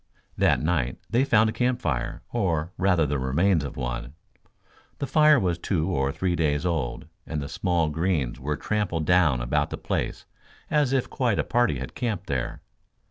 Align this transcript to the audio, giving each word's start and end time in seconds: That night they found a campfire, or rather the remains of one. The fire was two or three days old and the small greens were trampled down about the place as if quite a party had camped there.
That 0.35 0.59
night 0.59 0.97
they 1.11 1.23
found 1.23 1.47
a 1.47 1.53
campfire, 1.53 2.23
or 2.33 2.71
rather 2.75 3.05
the 3.05 3.19
remains 3.19 3.63
of 3.63 3.77
one. 3.77 4.15
The 4.97 5.05
fire 5.05 5.39
was 5.39 5.59
two 5.59 5.91
or 5.91 6.11
three 6.11 6.35
days 6.35 6.65
old 6.65 7.05
and 7.27 7.39
the 7.39 7.47
small 7.47 7.87
greens 7.89 8.39
were 8.39 8.57
trampled 8.57 9.05
down 9.05 9.41
about 9.41 9.69
the 9.69 9.77
place 9.77 10.25
as 10.71 10.91
if 10.91 11.07
quite 11.07 11.37
a 11.37 11.43
party 11.43 11.77
had 11.77 11.93
camped 11.93 12.25
there. 12.25 12.63